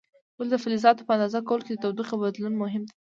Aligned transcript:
ولې 0.37 0.49
د 0.53 0.55
فلزاتو 0.63 1.05
په 1.07 1.13
اندازه 1.15 1.39
کولو 1.47 1.63
کې 1.65 1.71
د 1.75 1.81
تودوخې 1.83 2.15
بدلون 2.21 2.53
مهم 2.63 2.81
دی؟ 2.87 2.93